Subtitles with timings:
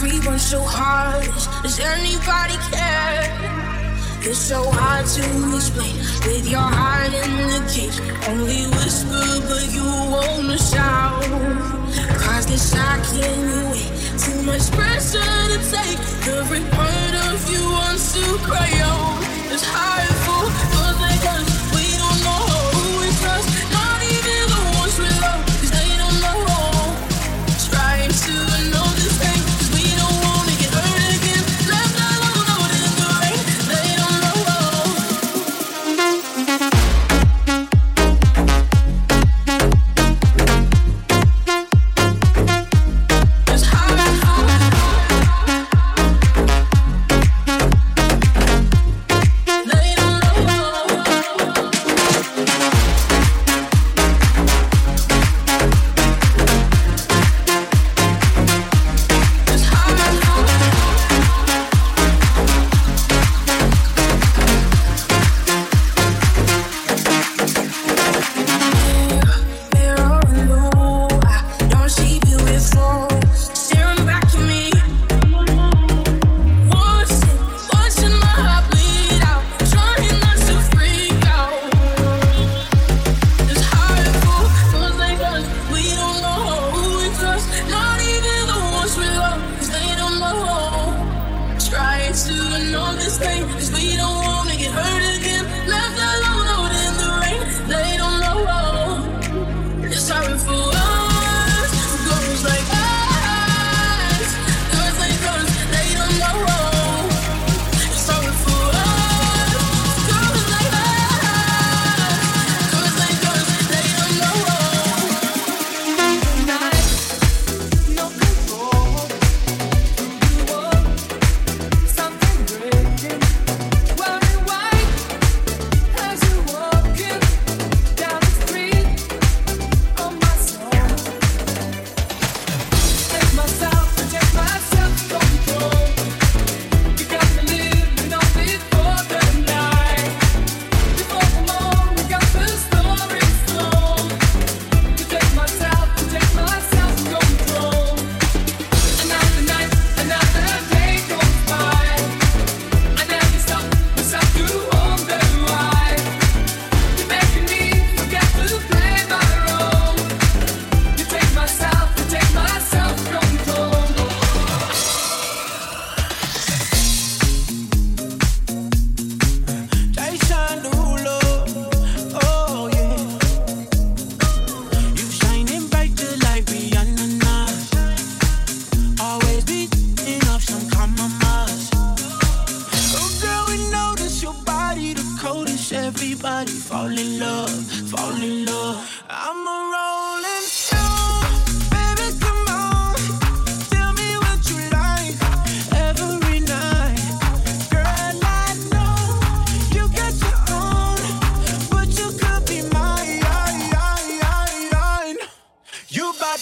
[0.00, 1.26] Everyone so hard.
[1.64, 3.26] Does anybody care?
[4.22, 7.98] It's so hard to explain with your heart in the cage.
[8.30, 11.24] Only whisper, but you won't shout.
[12.14, 13.90] Cause this shock can't wait.
[14.22, 15.98] Too much pressure to take.
[16.30, 19.18] Every part of you wants to cry out.
[19.50, 20.17] It's hard.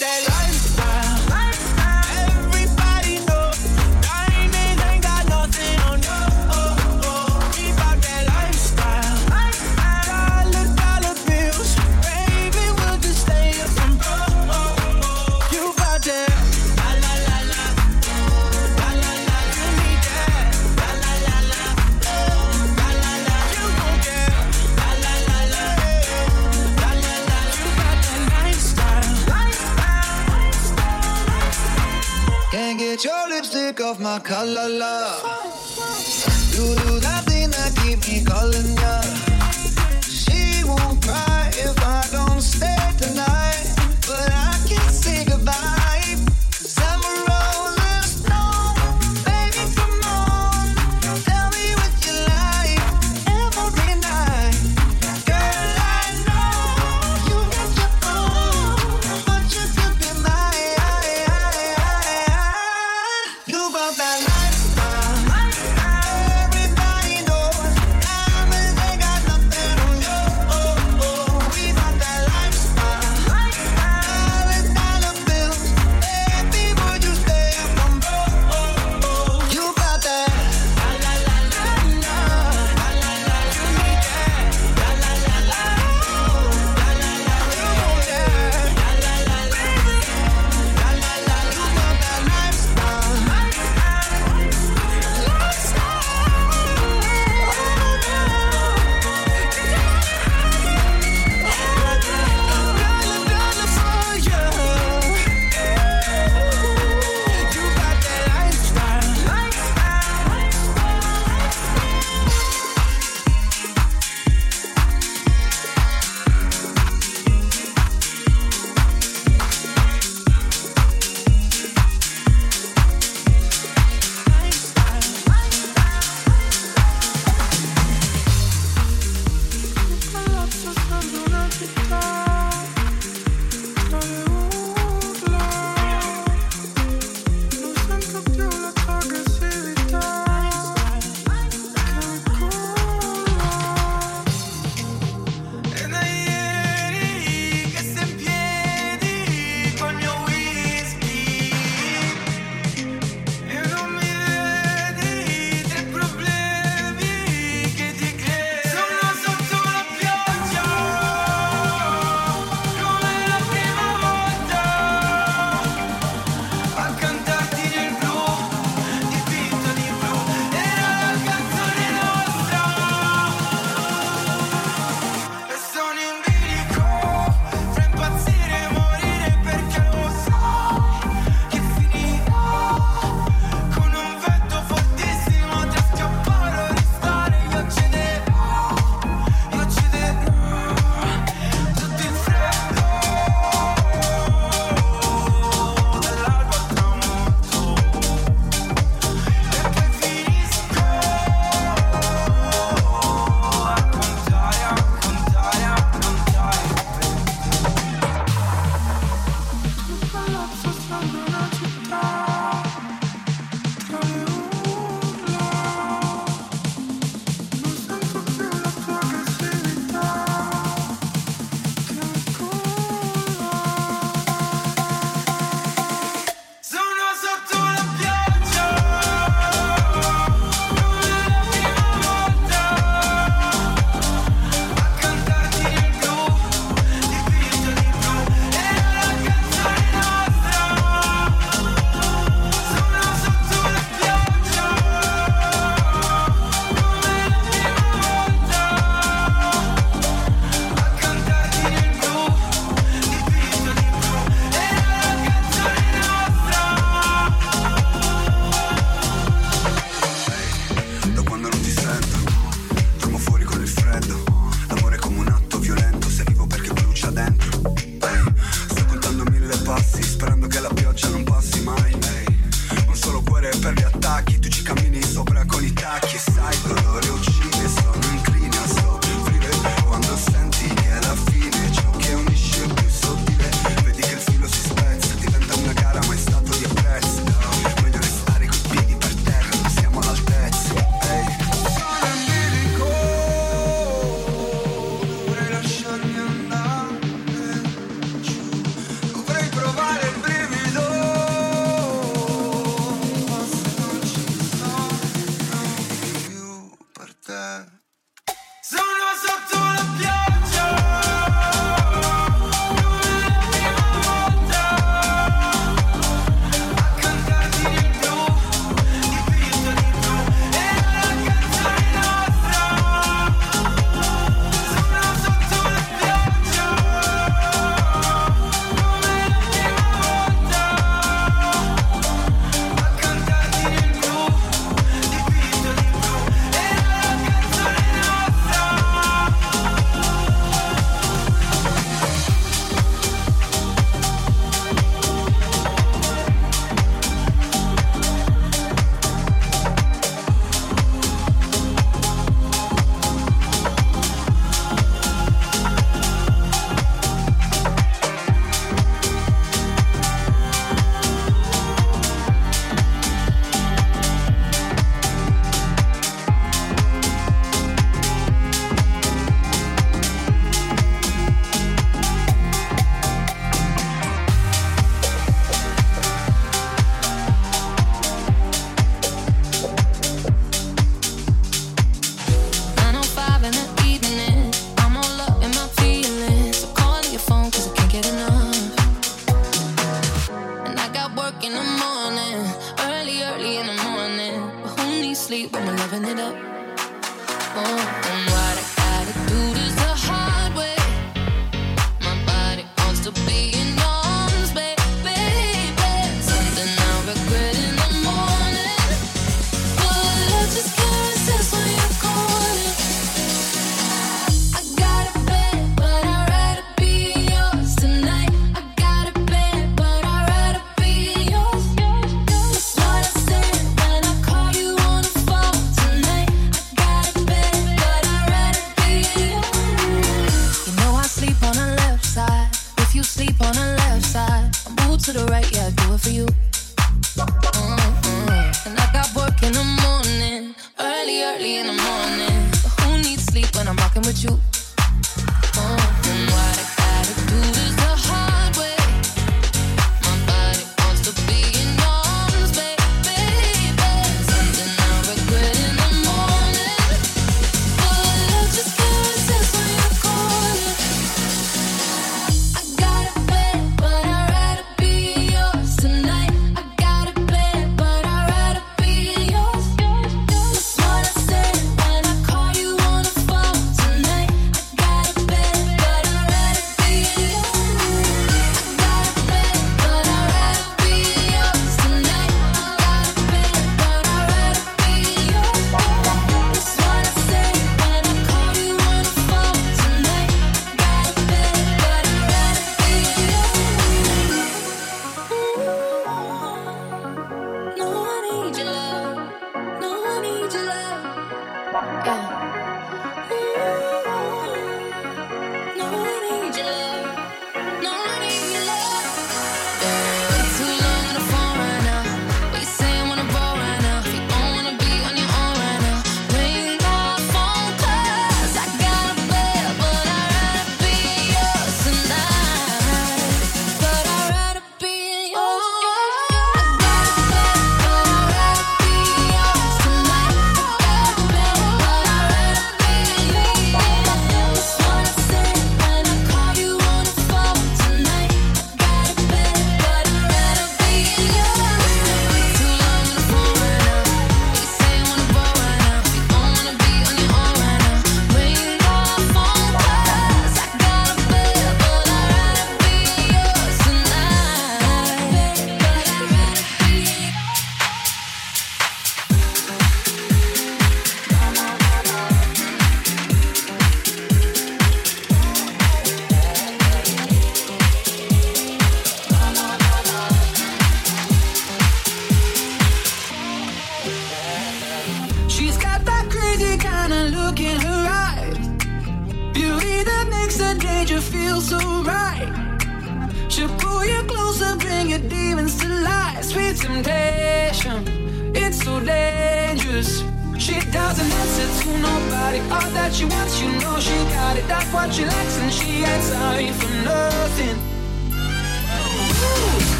[0.00, 0.33] That lifestyle.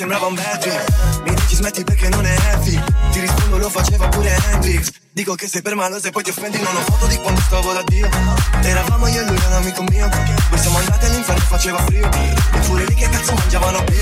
[0.00, 0.82] Sembrava un bad dream
[1.24, 2.82] Mi dici smetti perché non è heavy.
[3.10, 4.92] Ti rispondo lo faceva pure Hendrix.
[5.12, 7.82] Dico che sei permaloso e poi ti offendi Non ho foto di quando stavo da
[7.82, 8.08] Dio.
[8.62, 10.08] Eravamo io e lui un amico mio.
[10.48, 12.08] Poi siamo andati all'inferno faceva frio.
[12.08, 14.00] E pure lì che cazzo mangiavano più.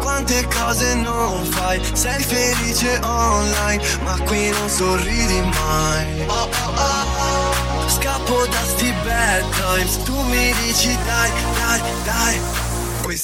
[0.00, 6.24] Quante cose non fai Sei felice online Ma qui non sorridi mai.
[6.26, 7.88] Oh, oh, oh.
[7.88, 12.55] Scappo da sti bad times Tu mi dici dai, dai, dai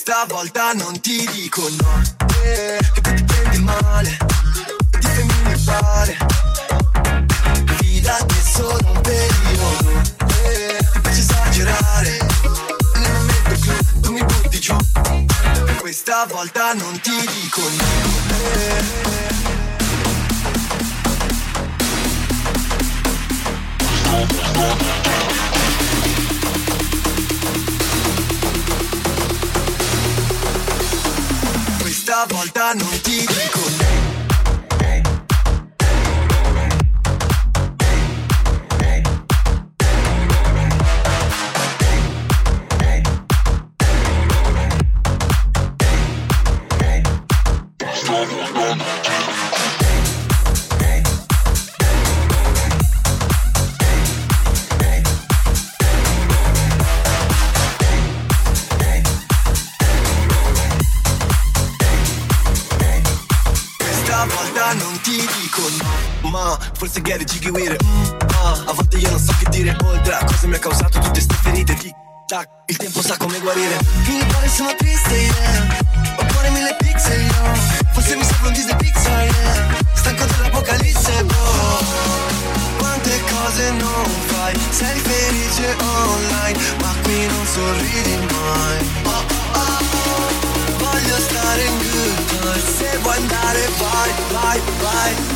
[0.05, 2.03] Questa volta non ti dico no.
[2.27, 4.17] Che poi ti prendi male
[4.99, 6.17] ti femmini pare
[7.77, 10.03] Fidati è solo un periodo.
[10.43, 12.19] Eh, Ti piace esagerare
[12.95, 14.77] Nel momento clou tu mi butti giù.
[15.79, 18.02] Questa volta non ti dico no
[66.93, 67.83] Forse Gary Jiggy with it
[68.37, 69.75] ah, A volte io non so che dire.
[69.83, 71.95] Oltre a cosa mi ha causato tutte ste ferite Tic
[72.27, 73.79] tac, il tempo sa come guarire.
[74.09, 75.79] Mi pare sono triste, yeah.
[76.33, 77.55] Cuore mille pixel, yo
[77.93, 79.79] Forse mi serve un Disney Pixar, yeah.
[79.95, 81.81] Stanco dell'apocalisse, bro
[82.77, 88.91] Quante cose non fai Sei felice online Ma qui non sorridi mai.
[89.05, 89.25] Oh,
[89.55, 89.79] oh,
[90.13, 90.77] oh.
[90.77, 92.77] Voglio stare in good times.
[92.77, 95.32] Se vuoi andare vai, vai, vai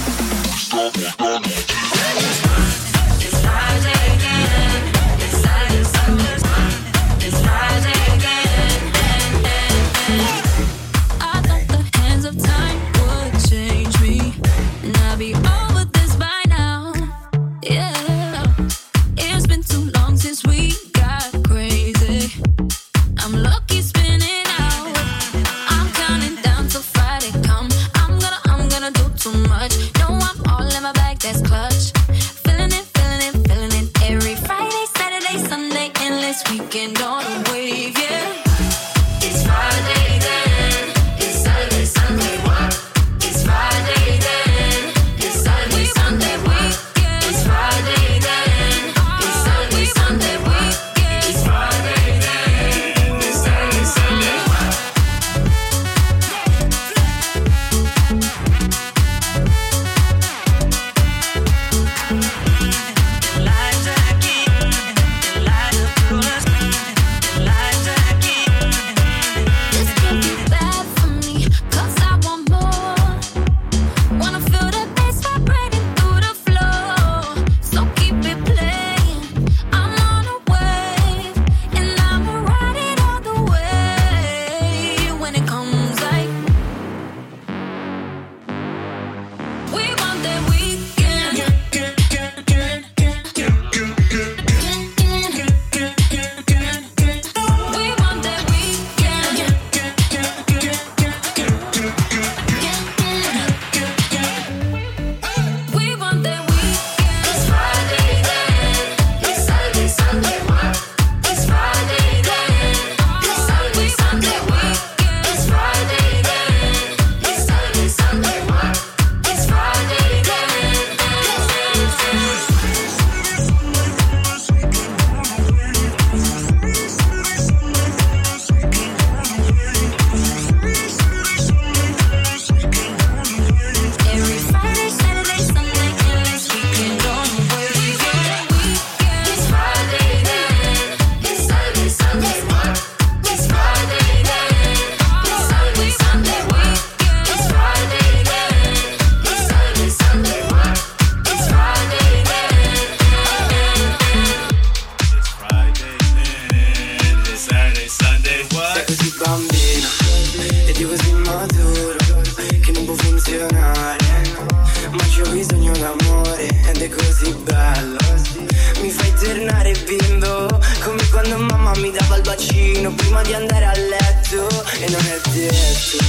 [173.46, 174.48] andare a letto
[174.80, 176.04] e non è detto.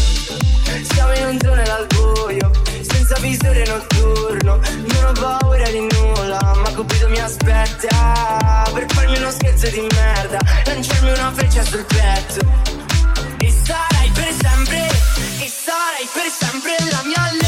[0.93, 4.59] Siamo in un tunnel al buio, senza visore notturno.
[4.59, 8.69] Non ho paura di nulla, ma Cupido mi aspetta.
[8.73, 12.39] Per farmi uno scherzo di merda, lanciarmi una freccia sul petto.
[13.37, 14.87] E sarai per sempre,
[15.39, 17.46] e sarai per sempre la mia legge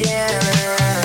[0.00, 1.02] insieme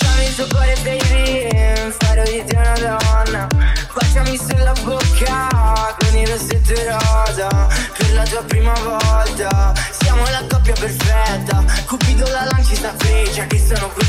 [0.00, 3.46] Dammi il tuo cuore baby Farò di te una donna.
[3.94, 7.48] Baciami sulla bocca Con il rossetto e rosa.
[7.96, 11.64] Per la tua prima volta Siamo la coppia perfetta.
[11.86, 14.07] Cupido la lancia sta freccia Che sono qui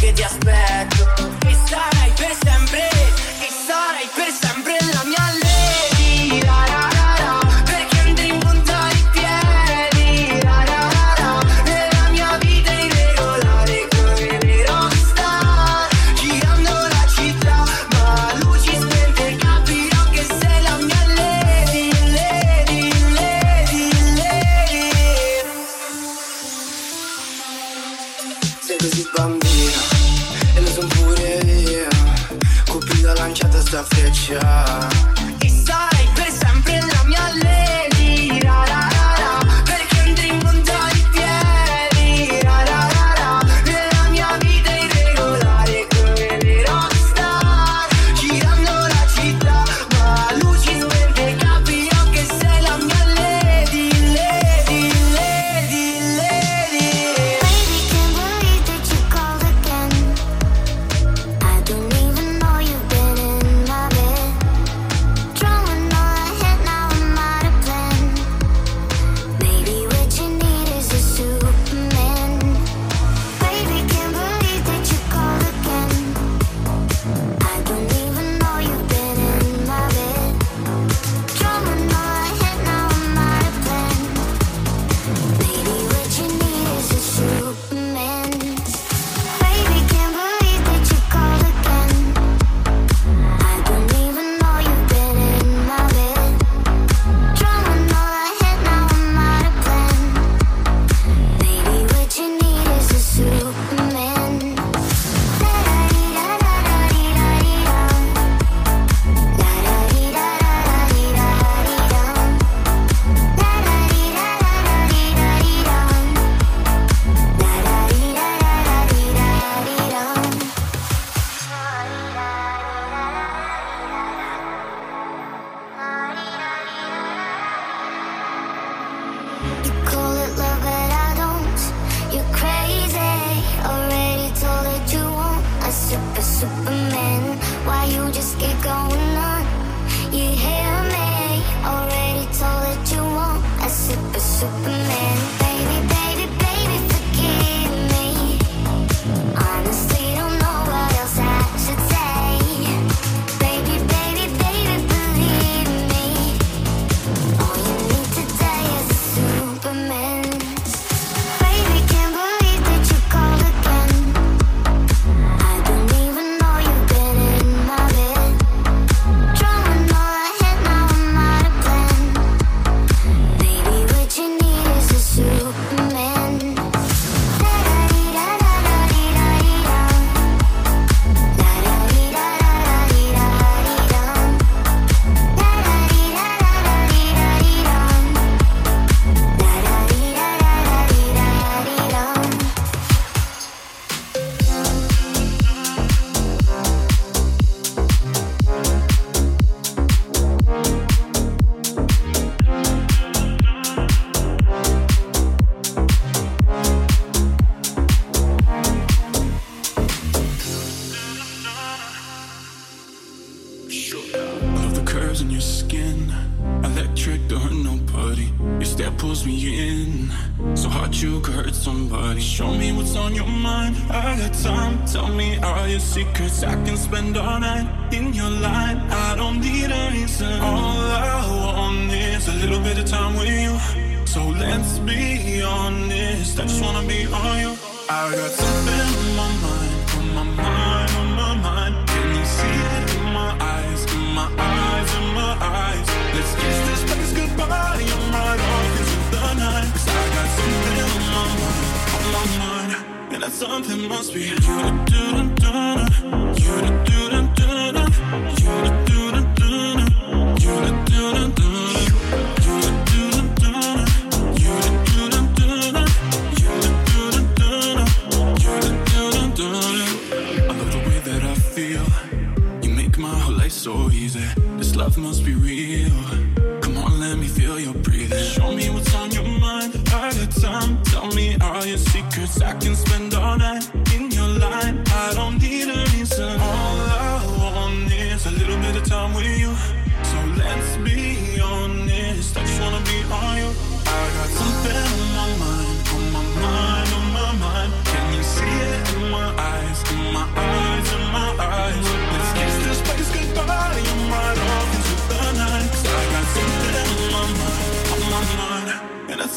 [274.10, 274.28] easy.
[274.58, 276.49] This love must be real.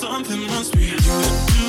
[0.03, 1.62] something must be you.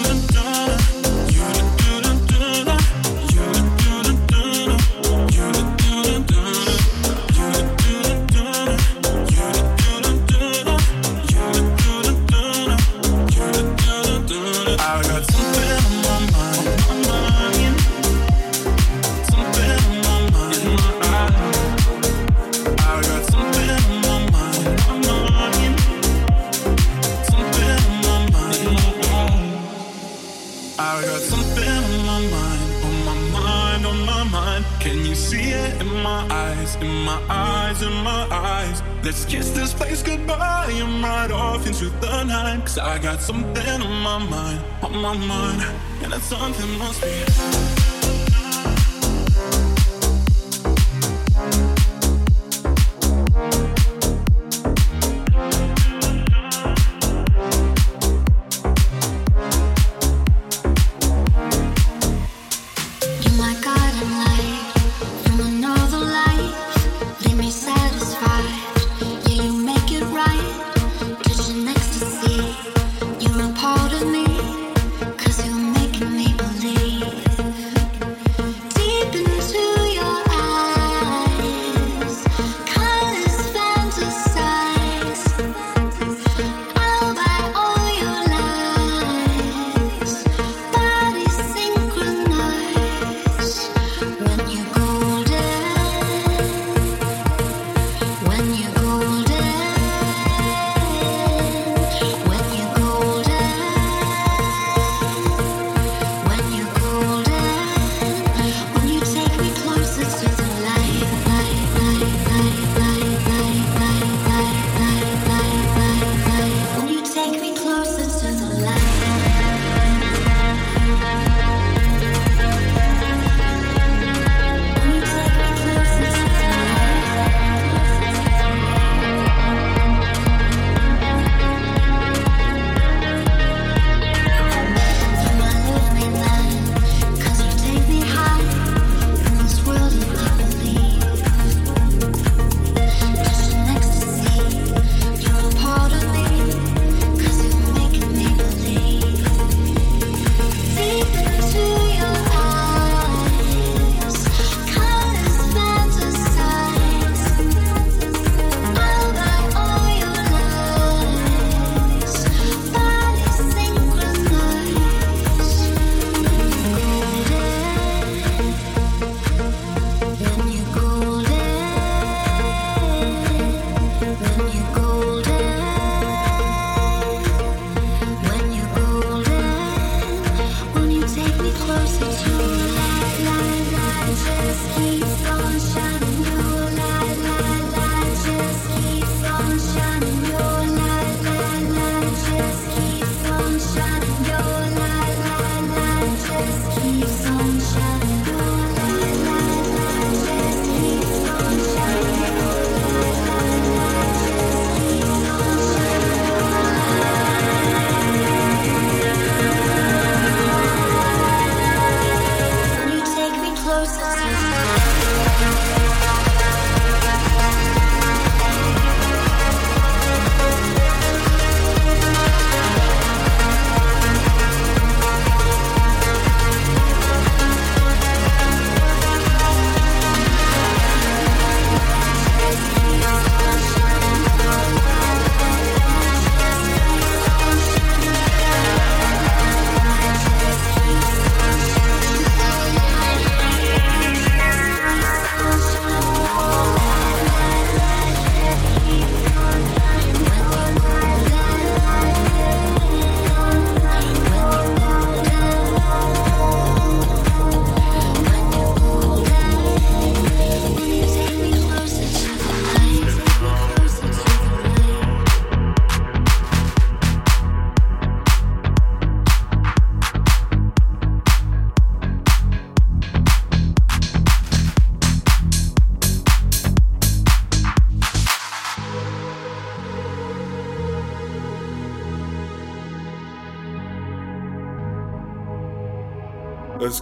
[39.86, 40.72] place goodbye.
[40.72, 42.62] I'm right off into the night.
[42.62, 45.62] Cause I got something on my mind, on my mind.
[46.04, 47.83] And that something must be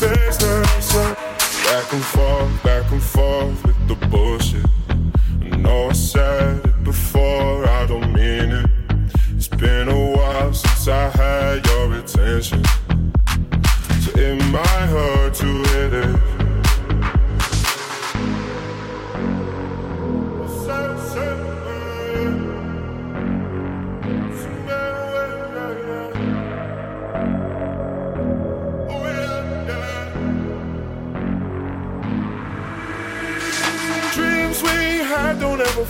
[0.00, 2.29] Back and forth,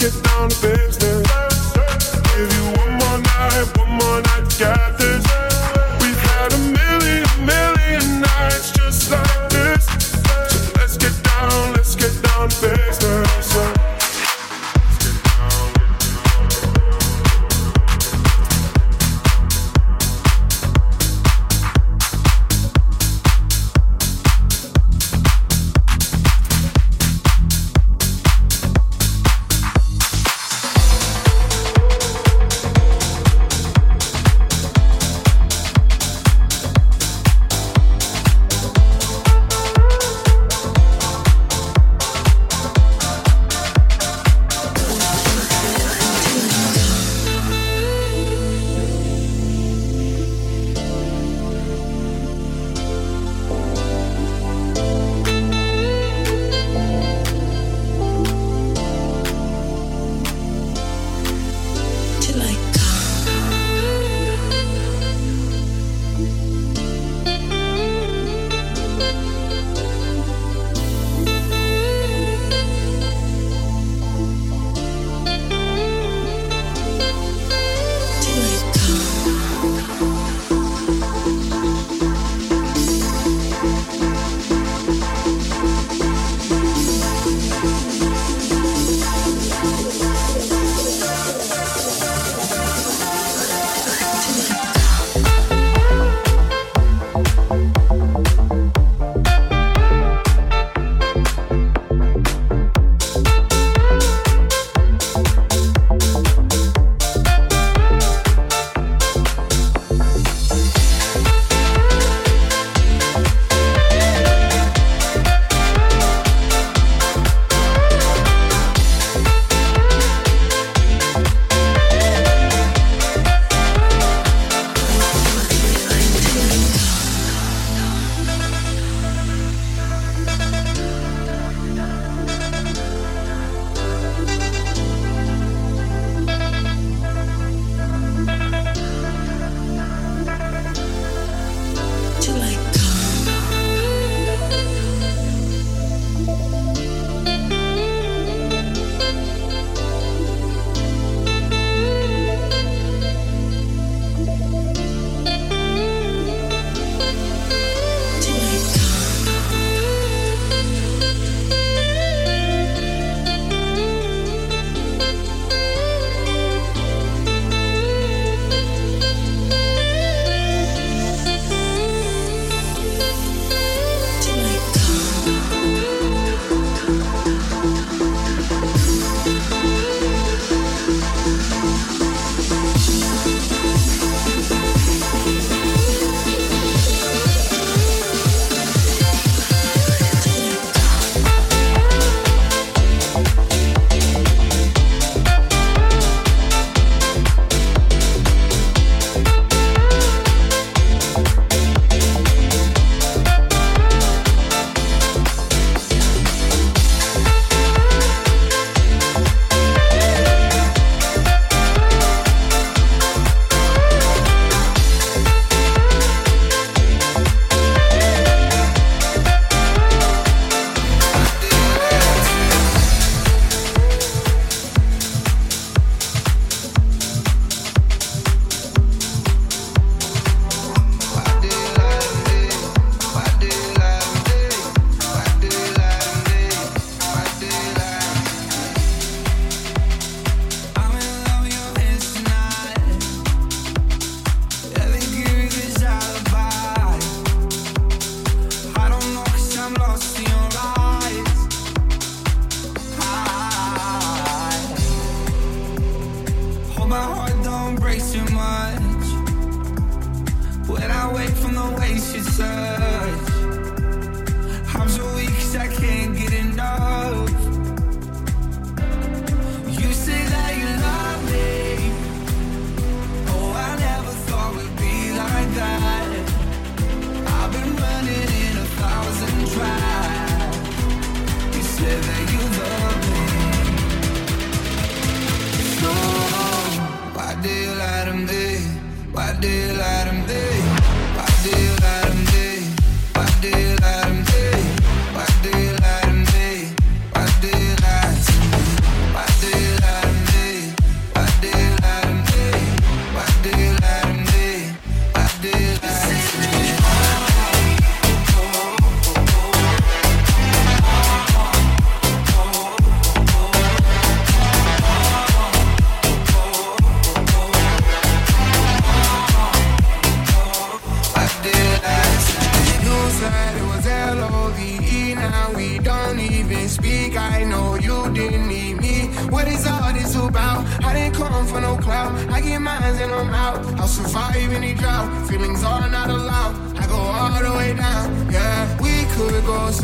[0.00, 1.26] Get down to business.
[2.32, 5.19] Give you one more night, one more night get this.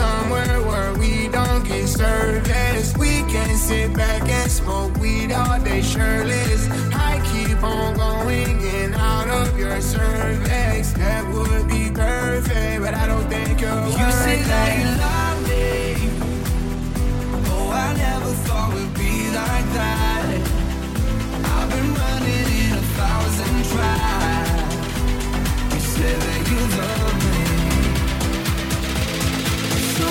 [0.06, 2.88] somewhere where we don't get service.
[2.96, 6.62] We can sit back and smoke weed all day shirtless.
[7.08, 10.92] I keep on going in out of your cervix.
[11.02, 13.86] That would be perfect, but I don't think you're.
[14.00, 15.64] You say that you love me.
[17.52, 20.26] Oh, I never thought we'd be like that.
[21.54, 24.72] I've been running in a thousand tries.
[25.74, 27.25] You say that you love me.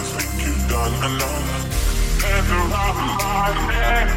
[0.00, 2.22] I think you've done enough.
[2.22, 4.08] Hands around my neck,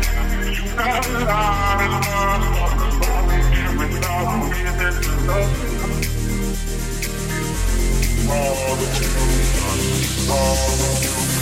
[0.56, 2.48] you got a lot of love.
[3.12, 3.92] Only giving
[4.50, 5.52] reason to love
[8.32, 11.33] All that you've all that you've.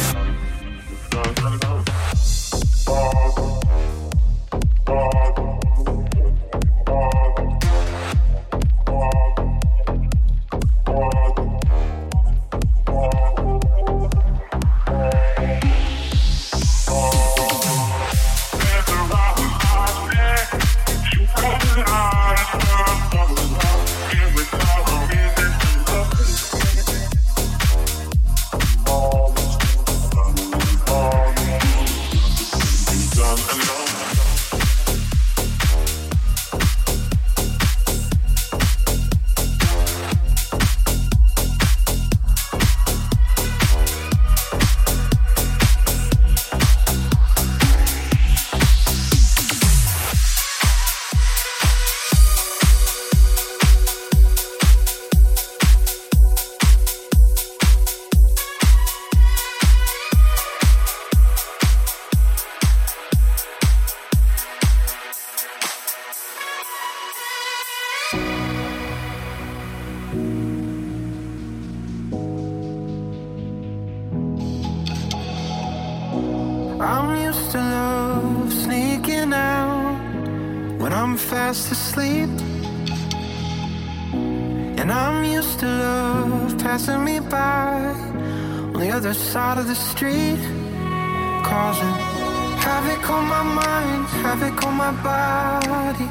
[93.02, 96.06] Havoc on my mind, havoc on my body.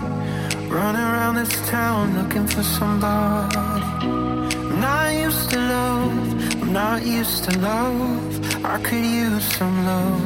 [0.69, 3.57] Running around this town looking for somebody.
[3.57, 8.65] I'm not used to love, I'm not used to love.
[8.65, 10.21] I could use some love.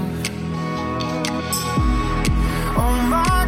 [2.79, 3.44] Oh my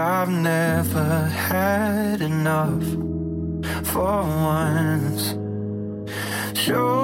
[0.00, 2.82] I've never had enough
[3.86, 5.34] for once.
[6.58, 6.99] Sure.